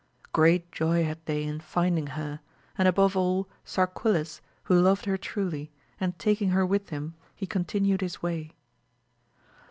Great 0.33 0.71
joy 0.71 1.03
had 1.03 1.19
they 1.27 1.43
in 1.43 1.59
finding 1.59 2.07
her, 2.07 2.39
and 2.75 2.87
above 2.87 3.15
all 3.15 3.47
Sarquiles 3.63 4.41
who 4.63 4.81
loved 4.81 5.05
her 5.05 5.15
truly, 5.15 5.69
and 5.99 6.17
taking 6.17 6.49
her 6.49 6.65
with 6.65 6.89
him 6.89 7.13
he 7.35 7.45
continued 7.45 8.01
his 8.01 8.19
way. 8.19 8.55